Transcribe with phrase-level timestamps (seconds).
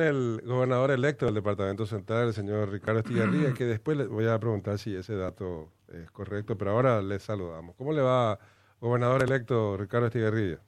[0.00, 4.38] el gobernador electo del Departamento Central, el señor Ricardo Estigarribia, que después le voy a
[4.38, 7.74] preguntar si ese dato es correcto, pero ahora le saludamos.
[7.76, 8.38] ¿Cómo le va,
[8.80, 10.58] gobernador electo Ricardo Estigarribia?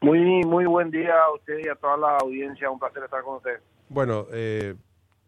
[0.00, 3.36] Muy, muy buen día a usted y a toda la audiencia, un placer estar con
[3.36, 3.60] usted.
[3.88, 4.74] Bueno, eh,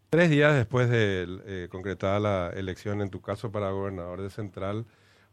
[0.09, 4.85] tres días después de eh, concretada la elección, en tu caso para gobernador de Central,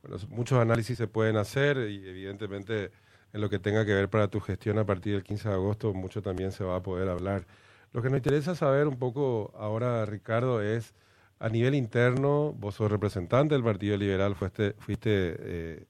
[0.02, 2.90] bueno, muchos análisis se pueden hacer y evidentemente
[3.32, 5.92] en lo que tenga que ver para tu gestión a partir del 15 de agosto,
[5.92, 7.44] mucho también se va a poder hablar.
[7.92, 10.94] Lo que nos interesa saber un poco ahora, Ricardo, es
[11.38, 15.84] a nivel interno, vos sos representante del Partido Liberal, fuiste, eh,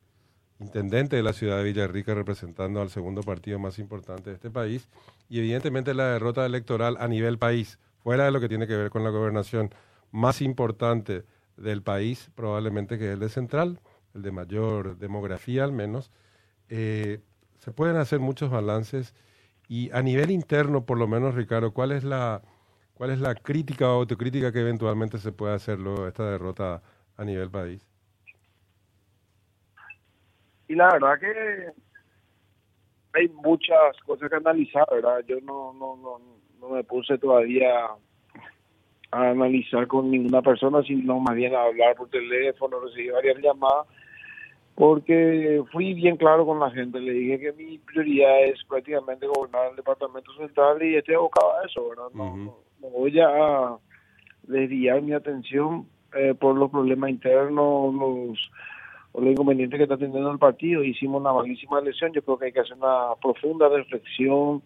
[0.61, 4.89] intendente de la ciudad de Villarrica representando al segundo partido más importante de este país,
[5.29, 8.91] y evidentemente la derrota electoral a nivel país, fuera de lo que tiene que ver
[8.91, 9.71] con la gobernación
[10.13, 11.25] más importante
[11.57, 13.81] del país, probablemente que es el de Central,
[14.15, 16.11] el de mayor demografía al menos,
[16.69, 17.21] eh,
[17.59, 19.15] se pueden hacer muchos balances
[19.69, 22.41] y a nivel interno, por lo menos, Ricardo, ¿cuál es la,
[22.95, 26.83] cuál es la crítica o autocrítica que eventualmente se puede hacer luego de esta derrota
[27.17, 27.87] a nivel país?
[30.69, 31.73] Y la verdad que
[33.13, 35.21] hay muchas cosas que analizar, ¿verdad?
[35.27, 36.21] Yo no, no, no,
[36.61, 37.71] no me puse todavía
[39.11, 43.87] a analizar con ninguna persona, sino más bien a hablar por teléfono, recibí varias llamadas
[44.79, 49.71] porque fui bien claro con la gente, le dije que mi prioridad es prácticamente gobernar
[49.71, 52.05] el departamento central y estoy abocado a eso, ¿verdad?
[52.15, 53.77] No, voy a
[54.45, 58.51] desviar mi atención eh, por los problemas internos, los,
[59.11, 60.85] o los inconvenientes que está teniendo el partido.
[60.85, 64.63] Hicimos una malísima elección, yo creo que hay que hacer una profunda reflexión,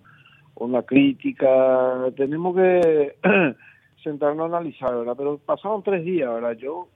[0.56, 3.16] una crítica, tenemos que
[4.05, 5.14] sentarnos a analizar, ¿verdad?
[5.16, 6.52] Pero pasaron tres días, ¿verdad?
[6.52, 6.88] Yo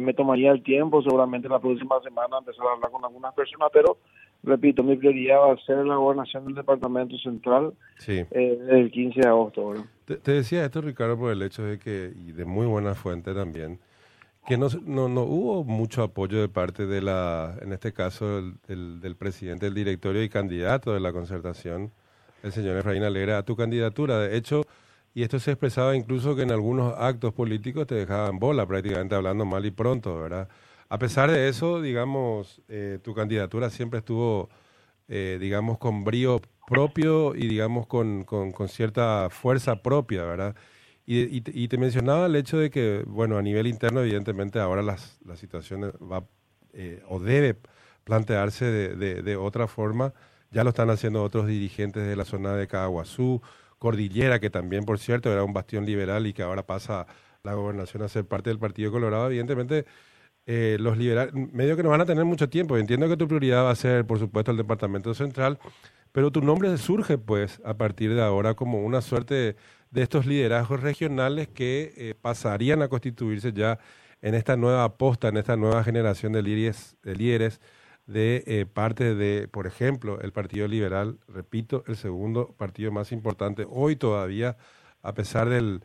[0.00, 3.98] me tomaría el tiempo, seguramente la próxima semana empezar a hablar con algunas personas, pero
[4.42, 8.24] repito, mi prioridad va a ser la gobernación del Departamento Central sí.
[8.30, 9.74] Eh, el 15 de agosto.
[10.04, 13.78] Te, decía esto, Ricardo, por el hecho de que, y de muy buena fuente también,
[14.46, 19.00] que no, no, no hubo mucho apoyo de parte de la, en este caso, del,
[19.00, 21.92] del presidente del directorio y candidato de la concertación,
[22.42, 24.18] el señor Efraín Alegra, a tu candidatura.
[24.18, 24.62] De hecho,
[25.14, 29.44] y esto se expresaba incluso que en algunos actos políticos te dejaban bola, prácticamente hablando
[29.44, 30.48] mal y pronto, ¿verdad?
[30.88, 34.48] A pesar de eso, digamos, eh, tu candidatura siempre estuvo,
[35.08, 40.56] eh, digamos, con brío propio y, digamos, con, con, cierta fuerza propia, ¿verdad?
[41.06, 45.18] Y, y, te mencionaba el hecho de que, bueno, a nivel interno, evidentemente, ahora las,
[45.24, 46.24] la situación va
[46.72, 47.56] eh, o debe
[48.04, 50.12] plantearse de, de, de, otra forma.
[50.52, 53.42] Ya lo están haciendo otros dirigentes de la zona de Caguazú,
[53.80, 57.06] Cordillera, que también, por cierto, era un bastión liberal y que ahora pasa
[57.42, 59.86] la gobernación a ser parte del Partido Colorado, evidentemente
[60.46, 62.76] eh, los liberales, medio que no van a tener mucho tiempo.
[62.76, 65.58] Entiendo que tu prioridad va a ser, por supuesto, el Departamento Central,
[66.12, 69.56] pero tu nombre surge, pues, a partir de ahora como una suerte
[69.90, 73.78] de, estos liderazgos regionales que eh, pasarían a constituirse ya
[74.20, 77.60] en esta nueva aposta, en esta nueva generación de líderes, de líderes
[78.06, 83.64] de eh, parte de, por ejemplo, el Partido Liberal, repito, el segundo partido más importante
[83.68, 84.56] hoy todavía,
[85.02, 85.80] a pesar del,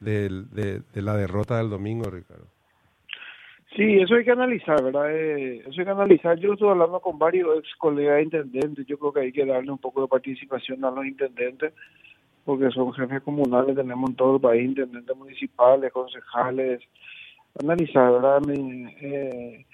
[0.00, 2.46] de, la derrota del domingo, Ricardo.
[3.74, 5.14] Sí, eso hay que analizar, ¿verdad?
[5.14, 6.38] Eh, eso hay que analizar.
[6.38, 8.86] Yo estoy hablando con varios ex colegas intendentes.
[8.86, 11.74] Yo creo que hay que darle un poco de participación a los intendentes,
[12.44, 16.80] porque son jefes comunales, tenemos en todo el país intendentes municipales, concejales.
[17.60, 18.42] Analizar, ¿verdad?
[18.48, 19.66] eh,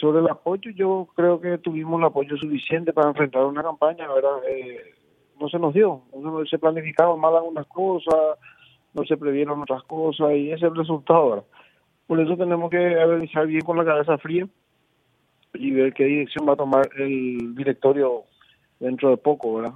[0.00, 4.38] sobre el apoyo, yo creo que tuvimos el apoyo suficiente para enfrentar una campaña, ¿verdad?
[4.48, 4.94] Eh,
[5.40, 8.38] no se nos dio, no se planificaban mal algunas cosas,
[8.94, 11.46] no se previeron otras cosas y ese es el resultado,
[12.06, 14.46] Por eso tenemos que analizar bien con la cabeza fría
[15.54, 18.24] y ver qué dirección va a tomar el directorio
[18.78, 19.74] dentro de poco, ¿verdad?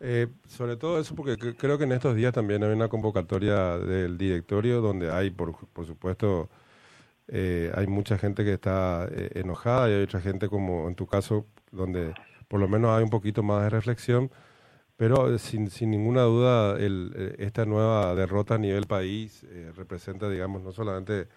[0.00, 4.18] Eh, sobre todo eso porque creo que en estos días también hay una convocatoria del
[4.18, 6.50] directorio donde hay, por, por supuesto,
[7.28, 11.06] eh, hay mucha gente que está eh, enojada y hay otra gente como en tu
[11.06, 12.14] caso donde
[12.48, 14.30] por lo menos hay un poquito más de reflexión,
[14.96, 19.44] pero eh, sin, sin ninguna duda el, esta nueva derrota a nivel país
[19.76, 21.28] representa, digamos, no solamente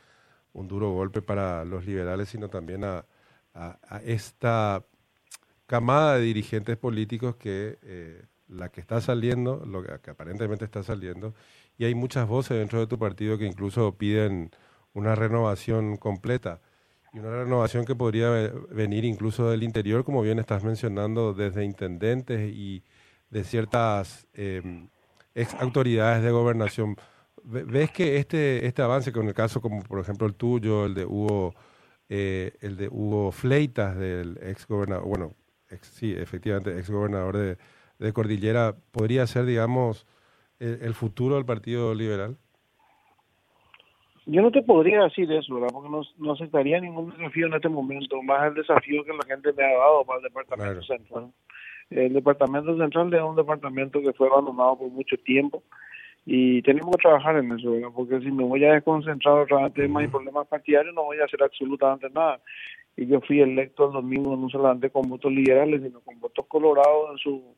[0.54, 3.06] un duro golpe para los liberales, sino también a,
[4.06, 4.86] esta
[5.66, 11.34] camada de dirigentes políticos que la que está saliendo, lo que aparentemente está saliendo,
[11.78, 14.52] y hay muchas voces dentro de tu partido que incluso piden
[14.94, 16.62] una renovación completa
[17.14, 18.30] y una renovación que podría
[18.72, 22.84] venir incluso del interior, como bien estás mencionando, desde intendentes y
[23.30, 24.90] de ciertas em,
[25.36, 26.96] ex autoridades de gobernación.
[27.44, 31.06] ¿Ves que este, este avance, con el caso como por ejemplo el tuyo, el de
[31.06, 31.56] Hugo,
[32.10, 35.34] eh, el de Hugo Fleitas, del ex gobernador, bueno,
[35.82, 37.58] sí, efectivamente, ex gobernador de,
[38.00, 40.06] de Cordillera podría ser, digamos,
[40.60, 42.38] el, futuro del Partido Liberal?
[44.32, 45.70] Yo no te podría decir eso, ¿verdad?
[45.74, 49.52] Porque no, no aceptaría ningún desafío en este momento, más el desafío que la gente
[49.54, 51.32] me ha dado para el Departamento Central.
[51.90, 55.64] El Departamento Central es un departamento que fue abandonado por mucho tiempo
[56.26, 57.90] y tenemos que trabajar en eso, ¿verdad?
[57.96, 61.42] porque si me voy a desconcentrar otra temas y problemas partidarios no voy a hacer
[61.42, 62.40] absolutamente nada.
[62.96, 67.12] Y yo fui electo el domingo no solamente con votos liberales, sino con votos colorados
[67.12, 67.56] en su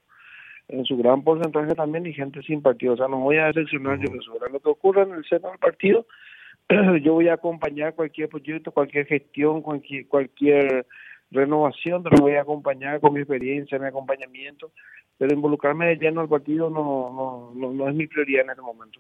[0.70, 2.94] en su gran porcentaje también y gente sin partido.
[2.94, 4.34] O sea, no voy a decepcionar yo eso.
[4.50, 6.06] Lo que ocurre en el seno del partido,
[7.04, 10.86] yo voy a acompañar cualquier proyecto, cualquier gestión, cualquier, cualquier
[11.32, 14.72] renovación, lo voy a acompañar con mi experiencia, mi acompañamiento,
[15.18, 19.00] pero involucrarme de lleno al partido no, no, no, es mi prioridad en este momento.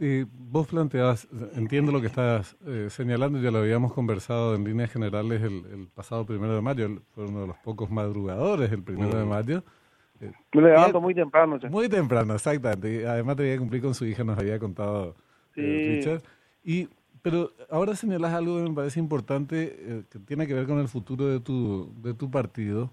[0.00, 1.26] Y vos planteabas,
[1.56, 6.24] entiendo lo que estás eh, señalando, ya lo habíamos conversado en líneas generales el, pasado
[6.24, 9.64] primero de mayo, fue uno de los pocos madrugadores el primero de mayo.
[10.20, 11.58] Eh, Me levanto muy temprano.
[11.68, 13.06] Muy temprano, exactamente.
[13.08, 15.16] Además te a cumplir con su hija, nos había contado
[15.56, 16.22] eh, Richard.
[16.62, 16.88] Y
[17.22, 20.88] pero ahora señalas algo que me parece importante, eh, que tiene que ver con el
[20.88, 22.92] futuro de tu, de tu partido,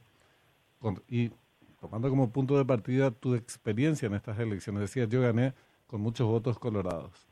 [1.07, 1.31] y
[1.79, 4.81] tomando como punto de partida tu experiencia en estas elecciones.
[4.81, 5.53] Decías, yo gané
[5.87, 7.27] con muchos votos colorados.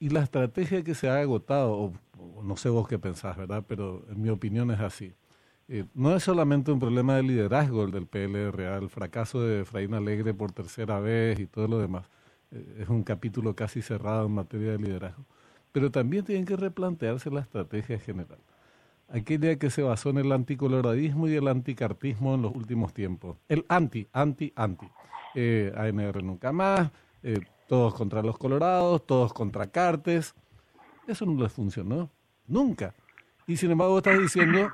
[0.00, 3.64] Y la estrategia que se ha agotado, o, no sé vos qué pensás, ¿verdad?
[3.66, 5.14] Pero en mi opinión es así.
[5.68, 9.94] Eh, no es solamente un problema de liderazgo el del PLR, el fracaso de Efraín
[9.94, 12.08] Alegre por tercera vez y todo lo demás.
[12.52, 15.24] Eh, es un capítulo casi cerrado en materia de liderazgo
[15.72, 18.38] pero también tienen que replantearse la estrategia general.
[19.08, 23.36] Aquella que se basó en el anticoloradismo y el anticartismo en los últimos tiempos.
[23.48, 24.88] El anti, anti, anti.
[25.34, 26.90] Eh, ANR nunca más,
[27.22, 30.34] eh, todos contra los colorados, todos contra Cartes.
[31.06, 32.10] Eso no les funcionó,
[32.46, 32.94] nunca.
[33.46, 34.70] Y sin embargo estás diciendo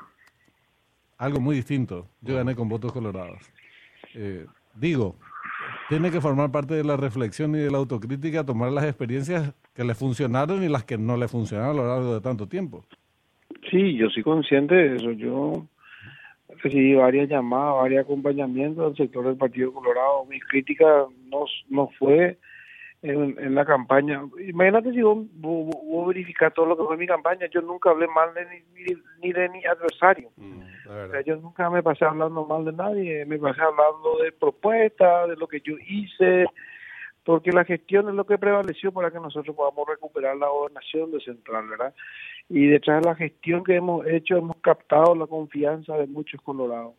[1.18, 2.08] algo muy distinto.
[2.20, 3.42] Yo gané con votos colorados.
[4.14, 5.16] Eh, digo,
[5.88, 9.84] tiene que formar parte de la reflexión y de la autocrítica, tomar las experiencias que
[9.84, 12.84] le funcionaron y las que no le funcionaron a lo largo de tanto tiempo.
[13.70, 15.12] Sí, yo soy consciente de eso.
[15.12, 15.66] Yo
[16.62, 20.24] recibí varias llamadas, varios acompañamientos del sector del Partido Colorado.
[20.26, 22.38] Mi crítica no, no fue
[23.04, 24.22] en, la campaña.
[24.46, 27.46] Imagínate si vos, vos, verificás todo lo que fue mi campaña.
[27.52, 30.30] Yo nunca hablé mal de ni, ni de mi adversario.
[30.36, 30.62] Mm,
[31.26, 33.26] yo nunca me pasé hablando mal de nadie.
[33.26, 36.46] Me pasé hablando de propuestas, de lo que yo hice,
[37.24, 41.20] porque la gestión es lo que prevaleció para que nosotros podamos recuperar la gobernación de
[41.20, 41.94] Central, ¿verdad?
[42.48, 46.94] Y detrás de la gestión que hemos hecho hemos captado la confianza de muchos colorados.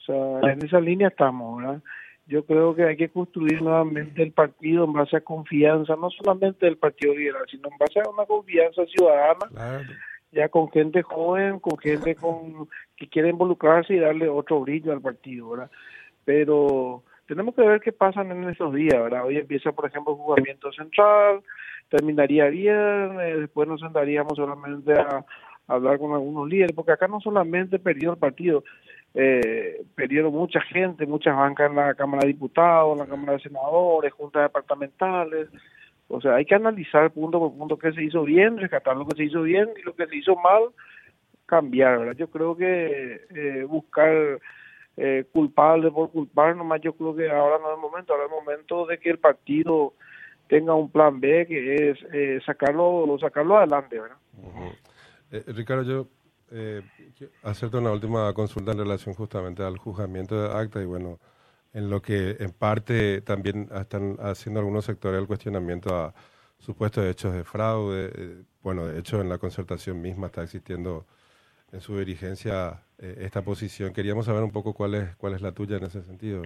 [0.00, 1.82] O sea, en esa línea estamos, ¿verdad?
[2.30, 6.64] Yo creo que hay que construir nuevamente el partido en base a confianza, no solamente
[6.64, 9.82] del Partido Liberal, sino en base a una confianza ciudadana,
[10.30, 15.00] ya con gente joven, con gente con que quiere involucrarse y darle otro brillo al
[15.00, 15.70] partido, ¿verdad?
[16.24, 19.26] Pero tenemos que ver qué pasa en esos días, ¿verdad?
[19.26, 21.42] Hoy empieza, por ejemplo, el jugamiento central,
[21.88, 25.24] terminaría bien, después nos sentaríamos solamente a,
[25.66, 28.62] hablar con algunos líderes, porque acá no solamente perdió el partido,
[29.14, 33.40] eh, perdieron mucha gente, muchas bancas en la Cámara de Diputados, en la Cámara de
[33.40, 35.48] Senadores, juntas departamentales,
[36.08, 39.16] o sea, hay que analizar punto por punto qué se hizo bien, rescatar lo que
[39.16, 40.64] se hizo bien y lo que se hizo mal,
[41.46, 42.16] cambiar.
[42.16, 44.40] Yo creo que eh, buscar
[44.96, 48.30] eh, culpable por culpar, nomás yo creo que ahora no es el momento, ahora es
[48.32, 49.94] el momento de que el partido
[50.48, 54.16] tenga un plan B que es eh, sacarlo sacarlo adelante, ¿verdad?
[55.30, 56.06] Eh, Ricardo, yo
[56.50, 56.82] eh,
[57.42, 61.18] hacerte una última consulta en relación justamente al juzgamiento de acta y bueno,
[61.72, 66.14] en lo que en parte también están haciendo algunos sectores el cuestionamiento a
[66.58, 68.10] supuestos hechos de fraude.
[68.14, 71.06] Eh, bueno, de hecho en la concertación misma está existiendo
[71.72, 73.92] en su dirigencia eh, esta posición.
[73.92, 76.42] Queríamos saber un poco cuál es cuál es la tuya en ese sentido.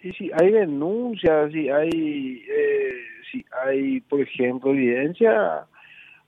[0.00, 2.94] Sí, sí, hay denuncias, sí, hay, eh,
[3.30, 5.66] sí, hay, por ejemplo, evidencia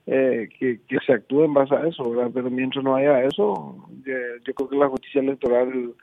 [0.05, 2.31] eh, que, que se actúe en base a eso, ¿verdad?
[2.33, 5.95] Pero mientras no haya eso, yo creo que la justicia electoral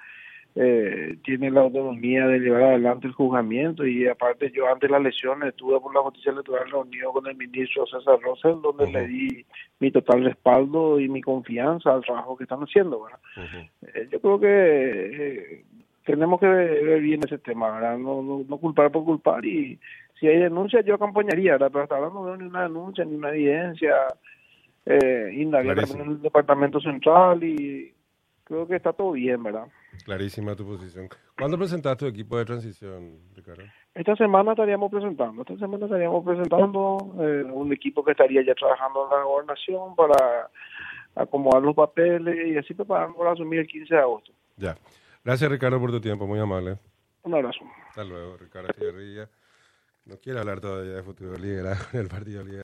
[0.57, 5.03] eh, tiene la autonomía de llevar adelante el juzgamiento y aparte yo antes de las
[5.03, 9.47] lesiones estuve por la justicia electoral reunido con el ministro César Rosell donde le di
[9.79, 14.49] mi total respaldo y mi confianza al trabajo que están haciendo eh, yo creo que
[14.49, 15.65] eh,
[16.05, 17.99] tenemos que ver, bien ese tema ¿verdad?
[17.99, 19.79] No, no, no culpar por culpar y
[20.21, 21.71] si hay denuncia yo acompañaría ¿verdad?
[21.73, 23.95] pero hasta ahora no veo ni una denuncia ni una evidencia
[24.87, 27.93] eh, indagar en el departamento central y
[28.45, 29.67] creo que está todo bien ¿verdad?
[30.05, 31.09] Clarísima tu posición.
[31.37, 33.63] ¿Cuándo presentaste tu equipo de transición, Ricardo?
[33.95, 39.05] Esta semana estaríamos presentando, esta semana estaríamos presentando eh, un equipo que estaría ya trabajando
[39.05, 40.49] en la gobernación para
[41.15, 44.33] acomodar los papeles y así preparando para asumir el 15 de agosto.
[44.57, 44.77] Ya.
[45.25, 46.79] Gracias, Ricardo, por tu tiempo, muy amable.
[47.25, 47.61] Un abrazo.
[47.89, 49.29] Hasta luego, Ricardo Echeverría.
[50.11, 51.37] No quiere hablar todavía de futuro
[51.93, 52.59] en el Partido Liderazgo.